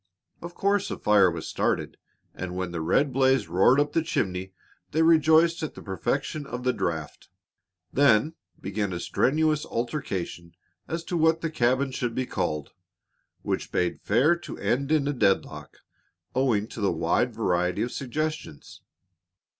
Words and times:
Of 0.41 0.55
course 0.55 0.89
a 0.89 0.97
fire 0.97 1.29
was 1.29 1.47
started, 1.47 1.95
and 2.33 2.55
when 2.55 2.71
the 2.71 2.81
red 2.81 3.13
blaze 3.13 3.47
roared 3.47 3.79
up 3.79 3.93
the 3.93 4.01
chimney 4.01 4.51
they 4.89 5.03
rejoiced 5.03 5.61
at 5.61 5.75
the 5.75 5.83
perfection 5.83 6.47
of 6.47 6.63
the 6.63 6.73
draught. 6.73 7.29
Then 7.93 8.33
began 8.59 8.93
a 8.93 8.99
strenuous 8.99 9.63
altercation 9.63 10.53
as 10.87 11.03
to 11.03 11.15
what 11.15 11.41
the 11.41 11.51
cabin 11.51 11.91
should 11.91 12.15
be 12.15 12.25
called 12.25 12.71
which 13.43 13.71
bade 13.71 14.01
fair 14.01 14.35
to 14.37 14.57
end 14.57 14.91
in 14.91 15.07
a 15.07 15.13
deadlock, 15.13 15.77
owing 16.33 16.65
to 16.69 16.81
the 16.81 16.91
wide 16.91 17.31
variety 17.35 17.83
of 17.83 17.91
suggestions. 17.91 18.81